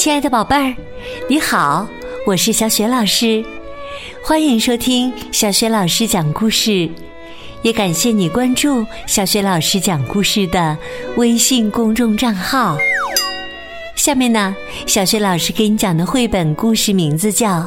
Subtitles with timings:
[0.00, 0.74] 亲爱的宝贝儿，
[1.28, 1.86] 你好，
[2.26, 3.44] 我是小雪老师，
[4.24, 6.88] 欢迎收听小雪老师讲故事，
[7.60, 10.74] 也感谢你关注小雪老师讲故事的
[11.18, 12.78] 微信公众账号。
[13.94, 17.58] 下面呢，小雪老师给你讲的绘本故事名字叫《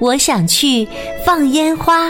[0.00, 0.88] 我想去
[1.24, 2.08] 放烟花》，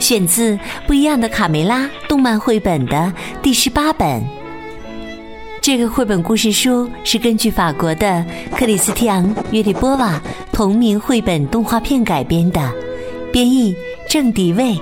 [0.00, 4.41] 选自《不一样的卡梅拉》动漫绘本的第十八本。
[5.62, 8.26] 这个绘本故事书是根据法国的
[8.56, 10.20] 克里斯蒂昂·约里波瓦
[10.52, 12.60] 同名绘本动画片改编的，
[13.30, 13.72] 编译
[14.10, 14.76] 郑迪卫，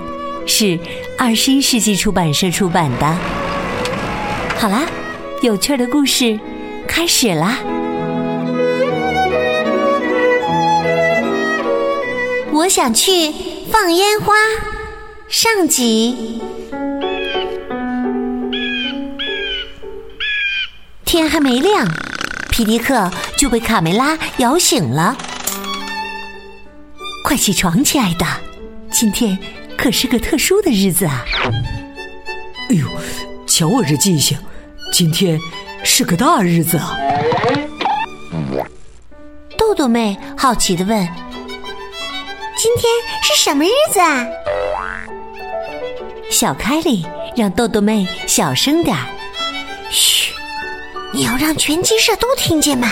[0.47, 0.79] 是
[1.19, 3.15] 二十一世纪出版社出版的。
[4.57, 4.87] 好啦，
[5.43, 6.39] 有趣的故事
[6.87, 7.59] 开始啦！
[12.51, 13.31] 我想去
[13.71, 14.33] 放烟花，
[15.27, 16.41] 上集。
[21.11, 21.85] 天还没亮，
[22.51, 25.17] 皮迪克就被卡梅拉摇醒了。
[27.25, 28.25] 快起床，亲爱的，
[28.89, 29.37] 今天
[29.77, 31.25] 可是个特殊的日子啊！
[32.69, 32.87] 哎呦，
[33.45, 34.37] 瞧我这记性，
[34.93, 35.37] 今天
[35.83, 36.95] 是个大日子啊！
[39.57, 40.97] 豆豆妹好奇的问
[42.55, 42.89] ：“今天
[43.21, 44.25] 是什么日子啊？”
[46.31, 49.03] 小凯里让豆豆妹小声点儿。
[51.13, 52.89] 你要让拳击社都听见吗？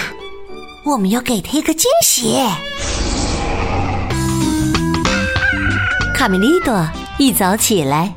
[0.84, 2.38] 我们要给他一个惊喜。
[6.14, 6.86] 卡梅利多
[7.17, 8.14] 一早起来，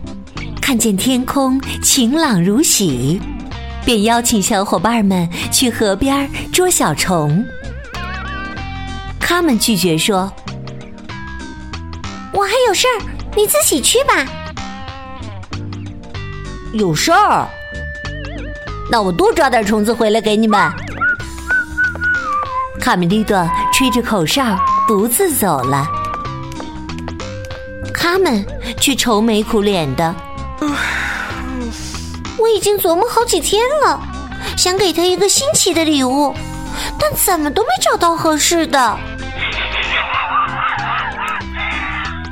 [0.60, 3.20] 看见天空晴朗如洗，
[3.84, 7.44] 便邀请小伙伴们去河边捉小虫。
[9.20, 10.32] 他们拒绝说
[12.34, 13.02] ：“我还有事儿，
[13.36, 14.26] 你自己去吧。”
[16.74, 17.48] 有事儿。
[18.92, 20.70] 那我多抓点虫子回来给你们。
[22.78, 24.54] 卡米利多吹着口哨，
[24.86, 25.86] 独自走了。
[27.94, 28.44] 他们
[28.78, 30.14] 却愁眉苦脸的。
[32.36, 33.98] 我已经琢磨好几天了，
[34.58, 36.34] 想给他一个新奇的礼物，
[36.98, 38.98] 但怎么都没找到合适的。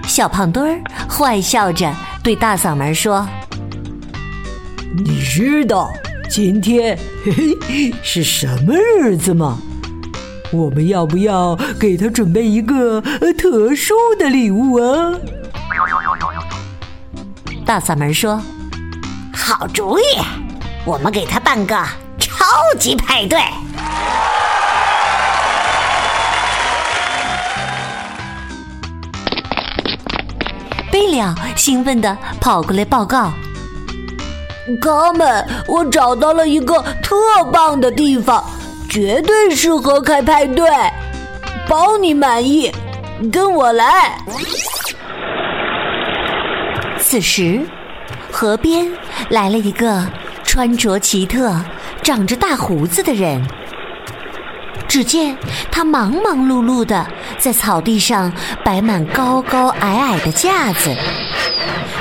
[0.06, 1.90] 小胖墩儿坏笑着
[2.22, 3.26] 对大嗓门说
[5.02, 5.90] ：“你知道？”
[6.30, 7.32] 今天嘿
[7.66, 9.58] 嘿是什么日子吗？
[10.52, 13.00] 我们要不要给他准备一个
[13.36, 15.12] 特殊的礼物啊？
[17.66, 18.40] 大嗓门说
[19.34, 20.02] ：“好主意，
[20.84, 21.74] 我们给他办个
[22.16, 22.44] 超
[22.78, 23.40] 级派对。”
[30.92, 33.32] 贝利奥兴奋的跑过来报告。
[34.80, 37.16] 哥们，我找到了一个特
[37.52, 38.44] 棒的地方，
[38.88, 40.68] 绝对适合开派对，
[41.68, 42.70] 包你满意，
[43.32, 44.16] 跟我来。
[46.98, 47.60] 此时，
[48.30, 48.86] 河边
[49.30, 50.06] 来了一个
[50.44, 51.54] 穿着奇特、
[52.02, 53.42] 长着大胡子的人。
[54.86, 55.36] 只见
[55.70, 57.06] 他忙忙碌碌的
[57.38, 58.32] 在草地上
[58.64, 60.90] 摆满高高矮矮的架子。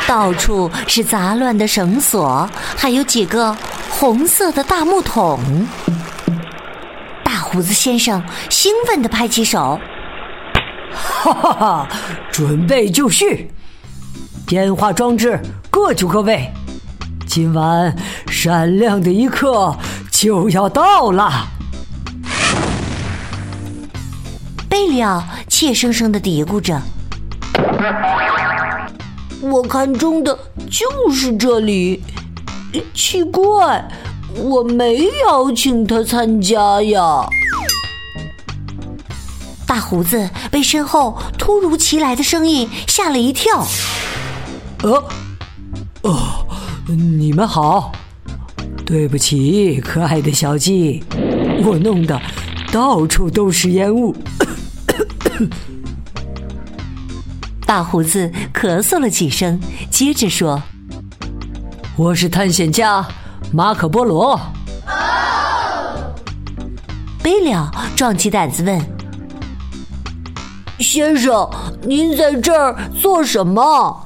[0.09, 3.55] 到处是杂乱的绳索，还有几个
[3.91, 5.39] 红色的大木桶。
[7.23, 9.79] 大胡子先生兴奋地拍起手
[10.91, 11.87] ：“哈哈哈！
[12.31, 13.51] 准备就绪，
[14.47, 16.51] 烟花装置各就各位，
[17.27, 17.95] 今晚
[18.31, 19.77] 闪亮的一刻
[20.09, 21.49] 就要到了。”
[24.67, 26.81] 贝利奥怯生生地嘀咕着。
[29.41, 30.37] 我看中的
[30.69, 32.01] 就是这里，
[32.93, 33.89] 奇怪，
[34.35, 37.25] 我没邀请他参加呀。
[39.65, 43.65] 大胡子被身后突如其来的声音吓了一跳。
[44.83, 45.03] 呃，
[46.01, 46.45] 哦，
[46.87, 47.91] 你们好，
[48.85, 51.03] 对不起，可爱的小鸡，
[51.63, 52.19] 我弄得
[52.71, 54.15] 到处都是烟雾。
[57.69, 59.59] 大胡子咳嗽了几声，
[59.91, 60.59] 接着说
[61.95, 63.05] ：“我是探险家
[63.53, 64.41] 马可波罗。”
[67.21, 68.81] 贝利奥壮起胆子问
[70.81, 71.47] ：“先生，
[71.83, 74.03] 您在这儿做什么？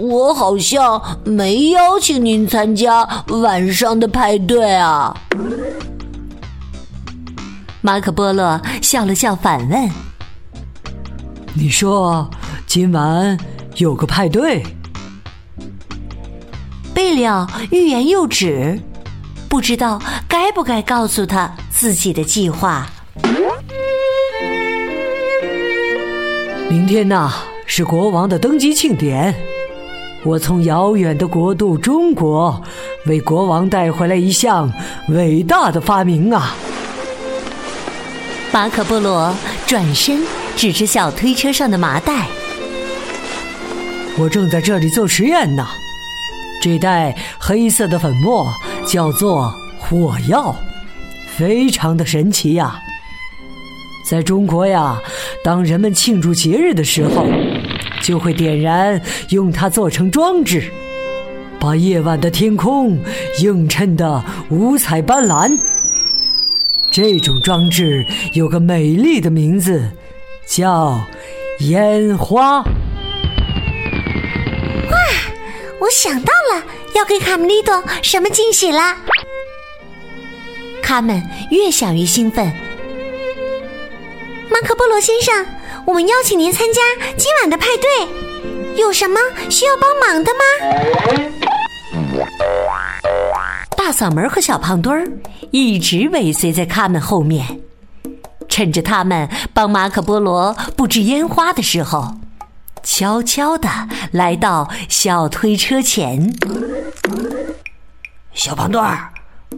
[0.00, 5.16] 我好像没邀请您参加晚上的派对啊。”
[7.80, 9.90] 马可波罗笑了笑，反问
[11.56, 12.28] ：“你说？”
[12.68, 13.34] 今晚
[13.76, 14.62] 有个派对。
[16.94, 18.78] 贝里奥欲言又止
[19.48, 19.98] 不知道
[20.28, 22.86] 该不该告诉他自己的计划。
[26.68, 27.32] 明天呐
[27.64, 29.34] 是国王的登基庆典。
[30.22, 32.62] 我从遥远的国度中国
[33.06, 34.70] 为国王带回来一项
[35.08, 36.54] 伟大的发明啊。
[38.52, 39.34] 马可波罗
[39.66, 40.22] 转身
[40.54, 42.26] 指着小推车上的麻袋
[44.18, 45.66] 我正在这里做实验呢。
[46.60, 48.52] 这袋黑色的粉末
[48.84, 50.54] 叫做火药，
[51.36, 52.80] 非常的神奇呀！
[54.04, 55.00] 在中国呀。”
[55.44, 57.24] 当人们庆祝节日的时候，
[58.02, 59.00] 就会点燃，
[59.30, 60.70] 用它做成装置，
[61.60, 62.98] 把夜晚的天空
[63.40, 65.56] 映衬得五彩斑斓。
[66.90, 68.04] 这种装置
[68.34, 69.88] 有个美丽的名字，
[70.46, 71.00] 叫
[71.60, 72.64] 烟花。
[75.80, 76.62] 我想到了，
[76.94, 78.96] 要给卡梅利多什么惊喜了？
[80.82, 82.52] 他们越想越兴奋。
[84.50, 85.46] 马可波罗先生，
[85.86, 86.80] 我们邀请您参加
[87.16, 90.40] 今晚的派对，有什么需要帮忙的吗？
[93.76, 95.06] 大嗓门和小胖墩儿
[95.52, 97.60] 一直尾随在他们后面，
[98.48, 102.14] 趁着他们帮马可波罗布置烟花的时候，
[102.82, 103.68] 悄悄的
[104.12, 106.34] 来到小推车前。
[108.32, 109.12] 小胖墩儿，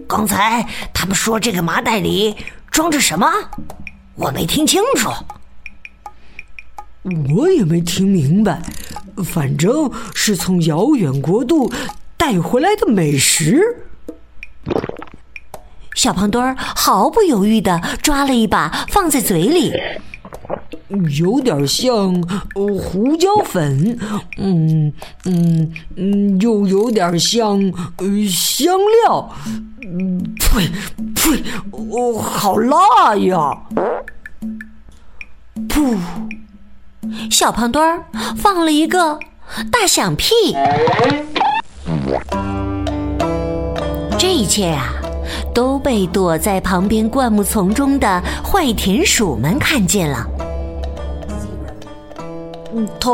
[0.09, 2.37] 刚才他们说这个麻袋里
[2.71, 3.27] 装着什么？
[4.15, 5.11] 我没听清楚，
[7.35, 8.61] 我也没听明白，
[9.25, 11.73] 反正是从遥远国度
[12.17, 13.87] 带回来的美食。
[15.95, 19.73] 小胖墩儿毫不犹豫的抓了一把，放在嘴里，
[21.19, 22.13] 有点像
[22.55, 23.99] 胡椒粉，
[24.39, 24.93] 嗯
[25.25, 27.61] 嗯嗯，又有点像
[28.29, 29.31] 香料。
[30.39, 30.69] 呸
[31.15, 33.57] 呸，哦，好辣呀！
[35.69, 35.97] 噗！
[37.31, 38.05] 小胖墩儿
[38.37, 39.19] 放了一个
[39.73, 40.35] 大响屁。
[44.19, 44.93] 这一切啊，
[45.55, 50.27] 都被躲在旁边灌木丛中的坏田鼠们看见了。
[52.99, 53.11] 他，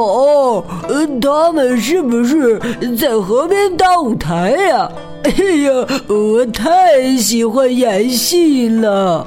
[1.20, 2.58] 他们是不是
[2.96, 4.90] 在河边搭舞台呀？
[5.24, 9.26] 哎呀，我太喜欢演戏了。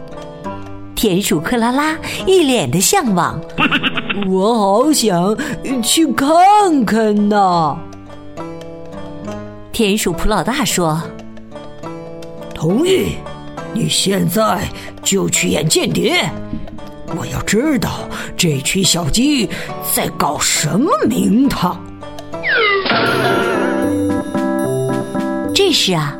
[0.94, 1.96] 田鼠克拉拉
[2.26, 3.38] 一脸的向往，
[4.30, 5.36] 我好想
[5.82, 7.76] 去看看呐。
[9.70, 11.00] 田鼠普老大说
[12.54, 13.16] ：“同意，
[13.74, 14.60] 你现在
[15.02, 16.30] 就去演间谍。
[17.16, 19.48] 我要知道这群小鸡
[19.94, 21.78] 在搞什么名堂。”
[25.54, 26.16] 这时啊，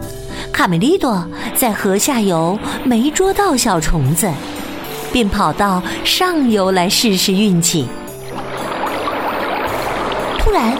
[0.52, 1.26] 卡梅利多
[1.56, 4.30] 在河下游没捉到小虫子。
[5.12, 7.86] 便跑到上游来试试运气。
[10.40, 10.76] 突然，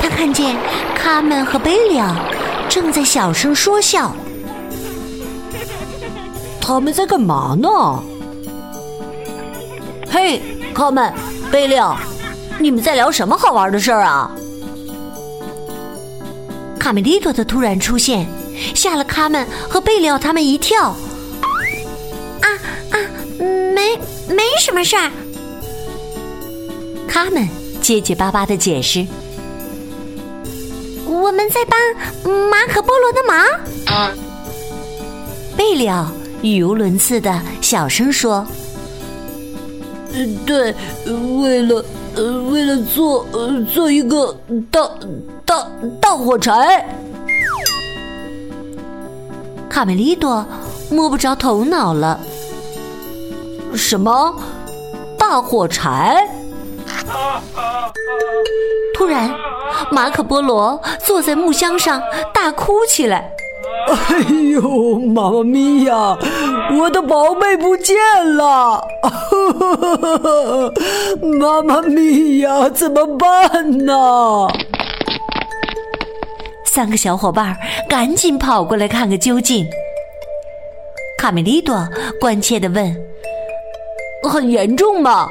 [0.00, 0.56] 他看见
[0.94, 2.16] 卡门和贝利奥
[2.70, 4.16] 正在小声说笑。
[6.58, 7.68] 他们在干嘛呢？
[10.10, 10.40] 嘿，
[10.74, 11.12] 卡门、
[11.50, 11.96] 贝利奥，
[12.58, 14.30] 你们在聊什么好玩的事儿啊？
[16.78, 18.26] 卡梅利多的突然出现，
[18.74, 20.90] 吓了卡门和贝利奥他们一跳。
[22.40, 22.46] 啊
[22.90, 22.96] 啊
[23.38, 23.96] 没
[24.28, 25.10] 没什么事儿，
[27.08, 27.48] 他们
[27.82, 29.06] 结结巴巴的解释
[31.06, 31.78] ：“我们在帮
[32.50, 33.44] 马可波罗的忙。”
[35.56, 36.06] 贝利奥
[36.42, 38.46] 语无伦次的小声说
[40.46, 40.74] ：“对，
[41.40, 44.34] 为了呃，为了做呃，做一个
[44.70, 44.80] 大
[45.44, 45.66] 大
[46.00, 46.86] 大火柴。”
[49.68, 50.46] 卡梅利多
[50.90, 52.18] 摸不着头脑了。
[53.74, 54.34] 什么
[55.18, 56.26] 大火柴？
[58.94, 59.30] 突然，
[59.90, 62.00] 马可波罗坐在木箱上
[62.32, 63.30] 大哭起来。
[63.86, 64.18] 哎
[64.50, 66.16] 呦，妈妈咪呀，
[66.78, 67.96] 我的宝贝不见
[68.36, 68.80] 了！
[71.40, 74.48] 妈妈咪呀，怎么办呢？
[76.64, 77.56] 三个小伙伴
[77.88, 79.66] 赶紧跑过来看个究竟。
[81.18, 81.88] 卡梅利多
[82.20, 82.94] 关切的问。
[84.28, 85.28] 很严重吗？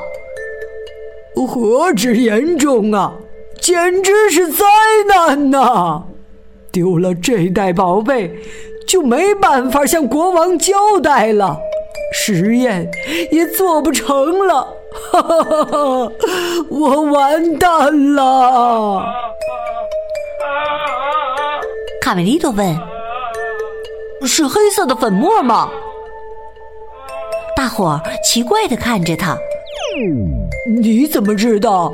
[1.47, 3.13] 何止严重啊，
[3.59, 4.65] 简直是灾
[5.07, 6.03] 难呐！
[6.71, 8.33] 丢了这袋宝贝，
[8.87, 11.57] 就没办法向国王交代了，
[12.13, 12.89] 实验
[13.31, 14.67] 也做不成了，
[15.11, 16.11] 哈哈哈哈！
[16.69, 19.05] 我完蛋了！
[22.01, 22.77] 卡梅利多问
[24.25, 25.69] ：“是黑色的粉末吗？”
[27.57, 29.35] 大伙儿奇怪的看着他，
[30.81, 31.91] 你怎么知道？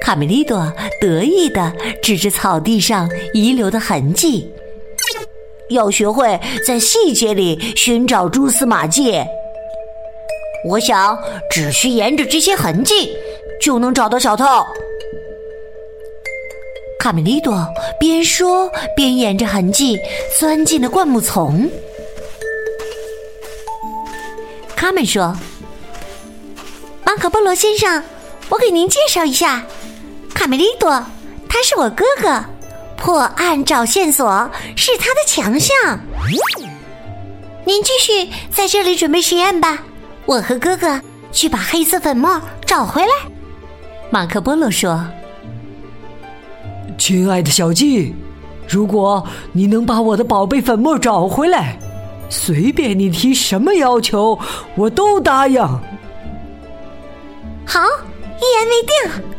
[0.00, 4.52] 卡梅利多得意的指着草地上遗留的痕迹，
[5.72, 9.14] 要学会在细节里寻找蛛丝马迹。
[10.64, 11.18] 我想，
[11.50, 13.12] 只需沿着这些痕迹，
[13.60, 14.44] 就能找到小偷。
[17.00, 17.66] 卡梅利多
[17.98, 19.98] 边说边沿着痕迹
[20.38, 21.68] 钻进了灌木丛。
[24.76, 25.36] 他们说
[27.04, 28.04] ：“马可波罗先生，
[28.48, 29.64] 我给您介绍一下，
[30.32, 30.90] 卡梅利多，
[31.48, 32.44] 他是我哥哥，
[33.02, 35.76] 破案找线索是他的强项。
[37.64, 39.76] 您继续在这里准备实验吧，
[40.24, 41.00] 我和哥哥
[41.32, 43.08] 去把黑色粉末找回来。”
[44.08, 45.04] 马可波罗说。
[46.96, 48.14] 亲爱的小鸡，
[48.68, 51.76] 如果你能把我的宝贝粉末找回来，
[52.30, 54.38] 随便你提什么要求，
[54.76, 55.60] 我都答应。
[57.66, 57.80] 好，
[58.38, 59.31] 一言为定。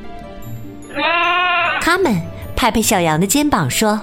[2.63, 3.99] 拍拍小羊的肩膀说：“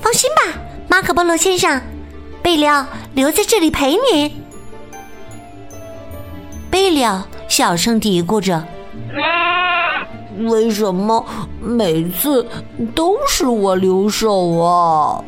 [0.00, 1.82] 放心吧，马可波罗先生，
[2.42, 4.42] 贝利奥留在这里陪你。”
[6.72, 8.64] 贝利奥小声嘀咕着。
[10.44, 11.22] 为什么
[11.60, 12.48] 每次
[12.94, 15.22] 都是我留守啊？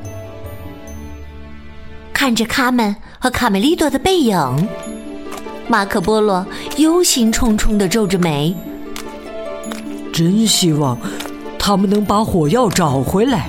[2.14, 4.68] 看着卡门和卡梅利多的背影，
[5.68, 6.46] 马可波罗
[6.78, 8.56] 忧心忡忡的皱着眉。
[10.10, 10.96] 真希望
[11.66, 13.48] 他们能把火药找回来，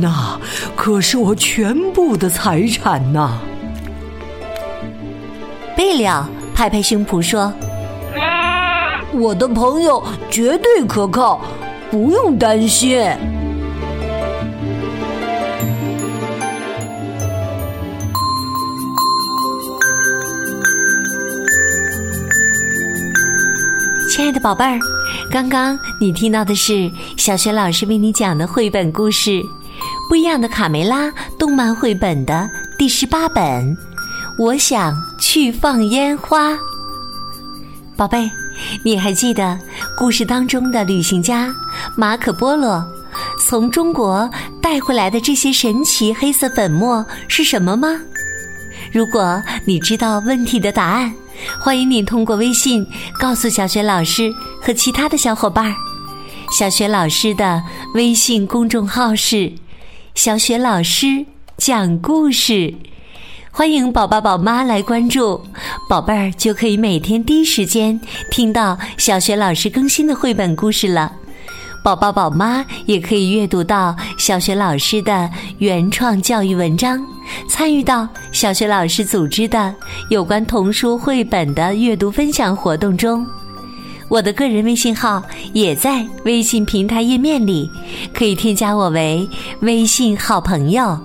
[0.00, 0.40] 那
[0.74, 3.32] 可是我全部的财产呐！
[5.76, 7.52] 贝利奥拍拍胸脯说。
[9.12, 11.42] 我的朋友绝对可靠，
[11.90, 12.98] 不用担心。
[24.30, 24.78] 爱的宝贝儿，
[25.28, 29.30] 刚刚你听到的是小学老师为你讲的绘本故事
[30.08, 33.76] 《不一样的卡梅拉》动漫绘本的第十八本。
[34.38, 36.56] 我想去放烟花，
[37.96, 38.30] 宝贝。
[38.84, 39.58] 你还记得
[39.98, 41.52] 故事当中的旅行家
[41.96, 42.86] 马可波罗
[43.48, 44.30] 从中国
[44.62, 48.00] 带回来的这些神奇黑色粉末是什么吗？
[48.92, 51.12] 如果你知道问题的答案，
[51.60, 52.86] 欢迎你通过微信
[53.18, 55.74] 告诉小雪老师和其他的小伙伴儿。
[56.58, 57.62] 小雪老师的
[57.94, 59.52] 微信公众号是
[60.14, 61.24] “小雪老师
[61.56, 62.74] 讲故事”。
[63.52, 65.44] 欢迎宝宝宝妈来关注，
[65.88, 71.12] 宝贝儿就可以每天第一时间听到小雪老师更新的绘本故事了。
[71.82, 77.04] 宝宝宝妈也可以阅读到小学老师的原创教育文章，
[77.48, 79.74] 参与到小学老师组织的
[80.08, 83.26] 有关童书绘本的阅读分享活动中。
[84.08, 85.22] 我的个人微信号
[85.52, 87.70] 也在微信平台页面里，
[88.12, 89.28] 可以添加我为
[89.60, 90.98] 微信好朋友。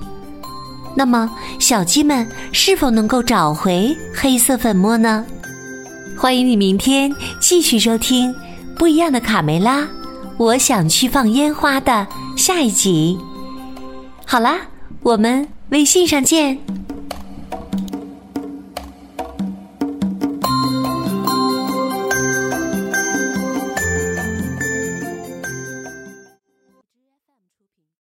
[0.95, 1.29] 那么，
[1.59, 5.25] 小鸡们是否能够找回黑色粉末呢？
[6.17, 8.33] 欢迎你明天继续收听
[8.77, 9.81] 《不一样的卡梅拉》，
[10.37, 13.17] 我想去放烟花的下一集。
[14.25, 14.61] 好啦，
[15.01, 16.74] 我们微信上见。